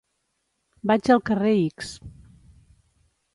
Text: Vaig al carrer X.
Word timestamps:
Vaig 0.91 1.09
al 1.15 1.21
carrer 1.27 1.51
X. 1.75 1.93